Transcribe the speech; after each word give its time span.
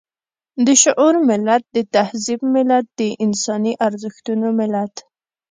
د 0.65 0.67
شعور 0.81 1.13
ملت، 1.29 1.63
د 1.75 1.77
تهذيب 1.95 2.41
ملت، 2.55 2.85
د 2.99 3.01
انساني 3.25 3.73
ارزښتونو 3.87 4.47
ملت. 4.59 4.93